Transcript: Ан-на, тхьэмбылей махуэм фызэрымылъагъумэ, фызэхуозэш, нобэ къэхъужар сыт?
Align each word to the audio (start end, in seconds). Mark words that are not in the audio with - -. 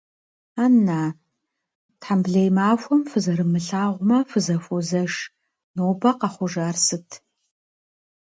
Ан-на, 0.63 1.01
тхьэмбылей 2.01 2.49
махуэм 2.57 3.01
фызэрымылъагъумэ, 3.09 4.17
фызэхуозэш, 4.29 5.13
нобэ 5.75 6.11
къэхъужар 6.19 6.75
сыт? 6.85 7.09